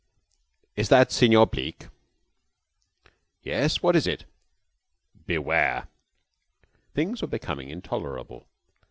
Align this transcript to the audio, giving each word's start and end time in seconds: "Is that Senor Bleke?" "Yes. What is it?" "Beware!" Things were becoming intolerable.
"Is 0.75 0.89
that 0.89 1.11
Senor 1.11 1.45
Bleke?" 1.45 1.87
"Yes. 3.43 3.83
What 3.83 3.95
is 3.95 4.07
it?" 4.07 4.25
"Beware!" 5.27 5.89
Things 6.95 7.21
were 7.21 7.27
becoming 7.27 7.69
intolerable. 7.69 8.47